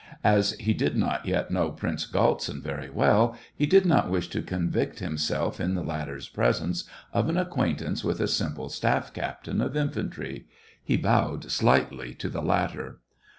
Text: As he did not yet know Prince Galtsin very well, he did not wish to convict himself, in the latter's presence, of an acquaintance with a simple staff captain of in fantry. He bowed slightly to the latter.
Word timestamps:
As 0.23 0.53
he 0.53 0.73
did 0.73 0.97
not 0.97 1.27
yet 1.27 1.51
know 1.51 1.69
Prince 1.69 2.07
Galtsin 2.07 2.59
very 2.63 2.89
well, 2.89 3.37
he 3.55 3.67
did 3.67 3.85
not 3.85 4.09
wish 4.09 4.29
to 4.29 4.41
convict 4.41 4.97
himself, 4.97 5.59
in 5.59 5.75
the 5.75 5.83
latter's 5.83 6.27
presence, 6.27 6.85
of 7.13 7.29
an 7.29 7.37
acquaintance 7.37 8.03
with 8.03 8.19
a 8.19 8.27
simple 8.27 8.67
staff 8.67 9.13
captain 9.13 9.61
of 9.61 9.75
in 9.75 9.89
fantry. 9.89 10.45
He 10.83 10.97
bowed 10.97 11.51
slightly 11.51 12.15
to 12.15 12.29
the 12.29 12.41
latter. 12.41 12.99